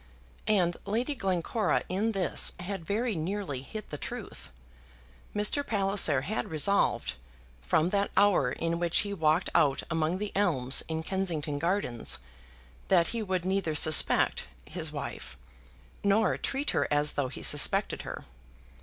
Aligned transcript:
And 0.47 0.77
Lady 0.87 1.13
Glencora 1.13 1.83
in 1.87 2.13
this 2.13 2.53
had 2.59 2.83
very 2.83 3.13
nearly 3.15 3.61
hit 3.61 3.91
the 3.91 3.99
truth. 3.99 4.49
Mr. 5.35 5.63
Palliser 5.63 6.21
had 6.21 6.49
resolved, 6.49 7.13
from 7.61 7.89
that 7.89 8.09
hour 8.17 8.51
in 8.51 8.79
which 8.79 9.01
he 9.01 9.09
had 9.11 9.19
walked 9.19 9.51
out 9.53 9.83
among 9.91 10.17
the 10.17 10.31
elms 10.35 10.81
in 10.87 11.03
Kensington 11.03 11.59
Gardens, 11.59 12.17
that 12.87 13.09
he 13.09 13.21
would 13.21 13.45
neither 13.45 13.75
suspect 13.75 14.47
his 14.65 14.91
wife, 14.91 15.37
nor 16.03 16.35
treat 16.35 16.71
her 16.71 16.87
as 16.91 17.11
though 17.11 17.27
he 17.27 17.43
suspected 17.43 18.01
her. 18.01 18.23